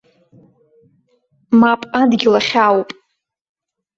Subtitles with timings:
[1.59, 2.89] Мап, адгьыл ахьаауп.